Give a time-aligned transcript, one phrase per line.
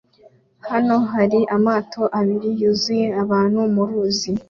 [0.69, 4.29] Hano hari amato abiri yuzuye abantu muruzi